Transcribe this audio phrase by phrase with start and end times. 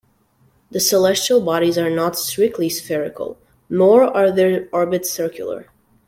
[0.71, 3.37] The celestial bodies are not strictly spherical,
[3.69, 5.67] nor are their orbits circular.